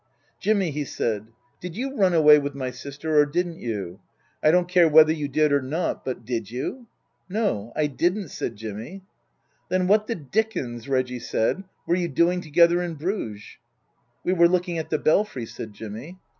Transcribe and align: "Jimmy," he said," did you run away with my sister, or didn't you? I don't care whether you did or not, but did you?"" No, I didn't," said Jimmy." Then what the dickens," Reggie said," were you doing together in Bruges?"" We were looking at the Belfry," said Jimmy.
"Jimmy," 0.41 0.71
he 0.71 0.83
said," 0.83 1.27
did 1.61 1.77
you 1.77 1.95
run 1.95 2.15
away 2.15 2.39
with 2.39 2.55
my 2.55 2.71
sister, 2.71 3.19
or 3.19 3.23
didn't 3.27 3.59
you? 3.59 3.99
I 4.41 4.49
don't 4.49 4.67
care 4.67 4.87
whether 4.89 5.13
you 5.13 5.27
did 5.27 5.53
or 5.53 5.61
not, 5.61 6.03
but 6.03 6.25
did 6.25 6.49
you?"" 6.49 6.87
No, 7.39 7.71
I 7.75 7.85
didn't," 7.85 8.29
said 8.29 8.55
Jimmy." 8.55 9.03
Then 9.69 9.85
what 9.85 10.07
the 10.07 10.15
dickens," 10.15 10.89
Reggie 10.89 11.19
said," 11.19 11.65
were 11.85 11.93
you 11.93 12.07
doing 12.07 12.41
together 12.41 12.81
in 12.81 12.95
Bruges?"" 12.95 13.43
We 14.25 14.33
were 14.33 14.47
looking 14.49 14.79
at 14.79 14.89
the 14.89 14.97
Belfry," 14.97 15.45
said 15.45 15.71
Jimmy. 15.71 16.17